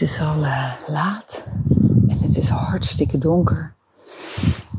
is 0.00 0.20
al 0.20 0.42
uh, 0.42 0.72
laat 0.86 1.42
en 2.08 2.18
het 2.20 2.36
is 2.36 2.48
hartstikke 2.48 3.18
donker. 3.18 3.72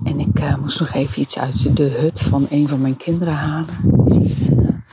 En 0.03 0.19
ik 0.19 0.39
uh, 0.39 0.57
moest 0.57 0.79
nog 0.79 0.93
even 0.93 1.21
iets 1.21 1.39
uit 1.39 1.77
de 1.77 1.83
hut 1.83 2.21
van 2.21 2.47
een 2.49 2.67
van 2.67 2.81
mijn 2.81 2.97
kinderen 2.97 3.33
halen. 3.33 4.03
Is 4.05 4.17
hier 4.17 4.35
in, 4.39 4.83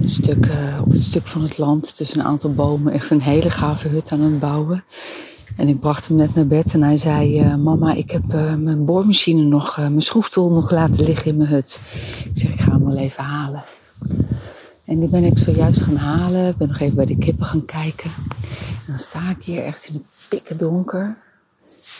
een 0.00 0.08
stuk, 0.08 0.48
op 0.84 0.92
het 0.92 1.02
stuk 1.02 1.26
van 1.26 1.42
het 1.42 1.58
land 1.58 1.96
tussen 1.96 2.20
een 2.20 2.26
aantal 2.26 2.52
bomen. 2.54 2.92
Echt 2.92 3.10
een 3.10 3.20
hele 3.20 3.50
gave 3.50 3.88
hut 3.88 4.12
aan 4.12 4.20
het 4.20 4.40
bouwen. 4.40 4.84
En 5.56 5.68
ik 5.68 5.80
bracht 5.80 6.08
hem 6.08 6.16
net 6.16 6.34
naar 6.34 6.46
bed 6.46 6.74
en 6.74 6.82
hij 6.82 6.96
zei: 6.96 7.56
Mama, 7.56 7.92
ik 7.92 8.10
heb 8.10 8.24
mijn 8.58 8.84
boormachine 8.84 9.42
nog, 9.42 9.76
mijn 9.76 10.02
schroeftool 10.02 10.52
nog 10.52 10.70
laten 10.70 11.04
liggen 11.04 11.30
in 11.30 11.36
mijn 11.36 11.50
hut. 11.50 11.78
Ik 12.24 12.30
zeg: 12.32 12.52
Ik 12.52 12.60
ga 12.60 12.70
hem 12.70 12.84
wel 12.84 12.96
even 12.96 13.24
halen. 13.24 13.64
En 14.84 14.98
die 15.00 15.08
ben 15.08 15.24
ik 15.24 15.38
zojuist 15.38 15.82
gaan 15.82 15.96
halen. 15.96 16.48
Ik 16.48 16.56
ben 16.56 16.68
nog 16.68 16.78
even 16.78 16.96
bij 16.96 17.06
de 17.06 17.16
kippen 17.16 17.46
gaan 17.46 17.64
kijken. 17.64 18.10
Dan 18.86 18.98
sta 18.98 19.30
ik 19.30 19.42
hier 19.42 19.64
echt 19.64 19.86
in 19.86 19.94
het 19.94 20.04
pikken 20.28 20.56
donker. 20.56 21.18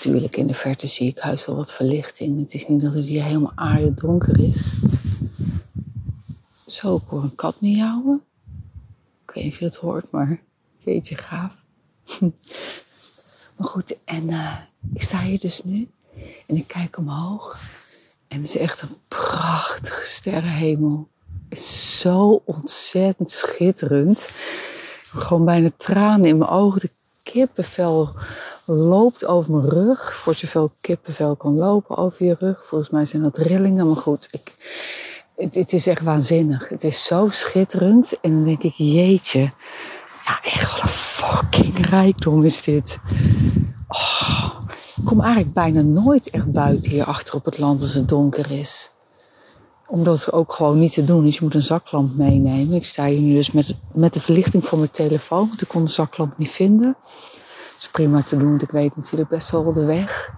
Tuurlijk, 0.00 0.36
in 0.36 0.46
de 0.46 0.54
verte 0.54 0.86
zie 0.86 1.08
ik 1.08 1.18
huis 1.18 1.46
wel 1.46 1.56
wat 1.56 1.72
verlichting. 1.72 2.40
Het 2.40 2.54
is 2.54 2.66
niet 2.66 2.80
dat 2.80 2.92
het 2.92 3.04
hier 3.04 3.24
helemaal 3.24 3.52
aardig 3.54 4.28
is. 4.28 4.76
Zo, 6.66 6.96
ik 6.96 7.02
hoor 7.06 7.22
een 7.22 7.34
kat 7.34 7.60
miauwen. 7.60 8.22
Ik 9.26 9.34
weet 9.34 9.44
niet 9.44 9.52
of 9.52 9.58
je 9.58 9.64
dat 9.64 9.76
hoort, 9.76 10.10
maar 10.10 10.28
een 10.30 10.40
beetje 10.84 11.16
gaaf. 11.16 11.64
Maar 13.56 13.70
goed, 13.70 13.96
en 14.04 14.30
uh, 14.30 14.56
ik 14.94 15.02
sta 15.02 15.20
hier 15.20 15.38
dus 15.38 15.62
nu 15.64 15.88
en 16.46 16.56
ik 16.56 16.66
kijk 16.66 16.96
omhoog. 16.96 17.60
En 18.28 18.36
het 18.36 18.48
is 18.48 18.56
echt 18.56 18.80
een 18.82 18.96
prachtige 19.08 20.04
sterrenhemel. 20.04 21.08
Het 21.48 21.58
is 21.58 22.00
zo 22.00 22.42
ontzettend 22.44 23.30
schitterend. 23.30 24.28
Gewoon 25.14 25.44
bijna 25.44 25.68
tranen 25.76 26.26
in 26.26 26.38
mijn 26.38 26.50
ogen. 26.50 26.80
De 26.80 26.90
kippenvel 27.22 28.14
loopt 28.64 29.26
over 29.26 29.52
mijn 29.52 29.68
rug. 29.68 30.14
Voor 30.14 30.34
zoveel 30.34 30.72
kippenvel 30.80 31.36
kan 31.36 31.54
lopen 31.54 31.96
over 31.96 32.26
je 32.26 32.36
rug. 32.38 32.66
Volgens 32.66 32.90
mij 32.90 33.04
zijn 33.04 33.22
dat 33.22 33.38
rillingen. 33.38 33.86
Maar 33.86 33.96
goed, 33.96 34.28
ik, 34.30 34.52
het, 35.36 35.54
het 35.54 35.72
is 35.72 35.86
echt 35.86 36.02
waanzinnig. 36.02 36.68
Het 36.68 36.84
is 36.84 37.04
zo 37.04 37.28
schitterend. 37.30 38.20
En 38.20 38.32
dan 38.32 38.44
denk 38.44 38.62
ik, 38.62 38.74
jeetje. 38.74 39.50
Ja, 40.24 40.42
echt 40.42 40.70
wat 40.70 40.82
een 40.82 40.88
fucking 40.88 41.86
rijkdom 41.86 42.44
is 42.44 42.62
dit. 42.62 42.98
Oh, 43.88 44.60
ik 44.96 45.04
kom 45.04 45.20
eigenlijk 45.20 45.52
bijna 45.54 45.82
nooit 45.82 46.30
echt 46.30 46.52
buiten 46.52 46.90
hier 46.90 47.04
achter 47.04 47.34
op 47.34 47.44
het 47.44 47.58
land 47.58 47.80
als 47.82 47.94
het 47.94 48.08
donker 48.08 48.50
is. 48.50 48.90
Omdat 49.86 50.24
het 50.24 50.32
ook 50.32 50.52
gewoon 50.52 50.78
niet 50.78 50.92
te 50.92 51.04
doen 51.04 51.26
is. 51.26 51.34
Je 51.34 51.44
moet 51.44 51.54
een 51.54 51.62
zaklamp 51.62 52.16
meenemen. 52.16 52.76
Ik 52.76 52.84
sta 52.84 53.06
hier 53.06 53.20
nu 53.20 53.34
dus 53.34 53.50
met, 53.52 53.74
met 53.92 54.14
de 54.14 54.20
verlichting 54.20 54.64
van 54.64 54.78
mijn 54.78 54.90
telefoon. 54.90 55.48
Want 55.48 55.62
ik 55.62 55.68
kon 55.68 55.84
de 55.84 55.90
zaklamp 55.90 56.38
niet 56.38 56.50
vinden. 56.50 56.96
Dat 57.02 57.76
is 57.78 57.88
prima 57.88 58.22
te 58.22 58.36
doen, 58.36 58.48
want 58.48 58.62
ik 58.62 58.70
weet 58.70 58.96
natuurlijk 58.96 59.30
best 59.30 59.50
wel 59.50 59.72
de 59.72 59.84
weg. 59.84 60.32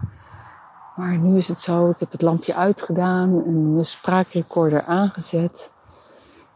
Maar 0.97 1.19
nu 1.19 1.37
is 1.37 1.49
het 1.49 1.61
zo, 1.61 1.91
ik 1.91 1.99
heb 1.99 2.13
het 2.13 2.23
lampje 2.23 2.55
uitgedaan 2.55 3.45
en 3.45 3.77
de 3.77 3.83
spraakrecorder 3.83 4.83
aangezet. 4.83 5.71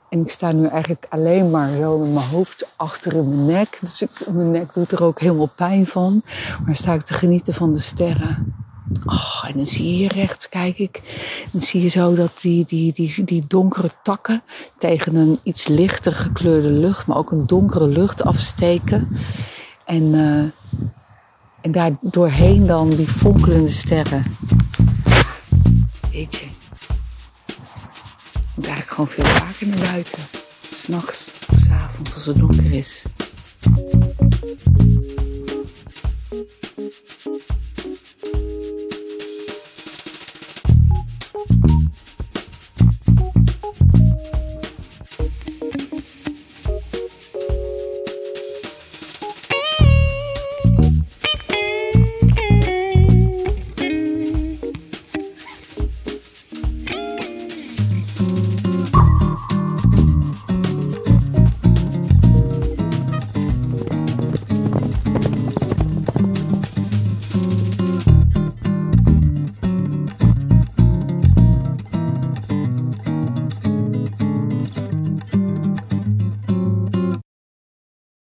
En 0.09 0.21
ik 0.21 0.31
sta 0.31 0.53
nu 0.53 0.67
eigenlijk 0.67 1.07
alleen 1.09 1.51
maar 1.51 1.71
zo 1.81 1.99
met 1.99 2.13
mijn 2.13 2.27
hoofd 2.27 2.73
achter 2.77 3.13
in 3.13 3.29
mijn 3.29 3.47
nek. 3.47 3.79
Dus 3.81 4.03
ik, 4.03 4.11
mijn 4.33 4.51
nek 4.51 4.75
doet 4.75 4.93
er 4.93 5.05
ook 5.05 5.21
helemaal 5.21 5.51
pijn 5.55 5.87
van. 5.87 6.23
Maar 6.65 6.77
sta 6.77 6.93
ik 6.93 7.03
te 7.03 7.15
genieten 7.15 7.55
van 7.55 7.73
de 7.73 7.79
sterren. 7.79 8.58
Oh, 9.07 9.45
en 9.47 9.57
dan 9.57 9.67
zie 9.67 9.85
je 9.85 9.93
hier 9.93 10.13
rechts, 10.13 10.49
kijk 10.49 10.79
ik. 10.79 11.03
Dan 11.53 11.61
zie 11.61 11.83
je 11.83 11.89
zo 11.89 12.15
dat 12.15 12.39
die, 12.41 12.65
die, 12.65 12.93
die, 12.93 13.25
die 13.25 13.45
donkere 13.47 13.91
takken 14.03 14.43
tegen 14.79 15.15
een 15.15 15.39
iets 15.43 15.67
lichter 15.67 16.13
gekleurde 16.13 16.71
lucht, 16.71 17.07
maar 17.07 17.17
ook 17.17 17.31
een 17.31 17.47
donkere 17.47 17.89
lucht 17.89 18.23
afsteken. 18.23 19.09
En, 19.85 20.03
uh, 20.03 20.41
en 21.61 21.73
daar 21.73 21.97
doorheen 22.01 22.67
dan 22.67 22.91
die 22.91 23.09
fonkelende 23.09 23.71
sterren. 23.71 24.25
Weet 26.11 26.35
je 26.35 26.49
moet 28.59 28.67
eigenlijk 28.67 28.95
gewoon 28.95 29.09
veel 29.09 29.25
vaker 29.25 29.67
naar 29.67 29.91
buiten. 29.93 30.19
S'nachts 30.73 31.33
of 31.53 31.59
s'avonds 31.59 32.15
als 32.15 32.27
het 32.27 32.37
donker 32.37 32.73
is. 32.73 33.05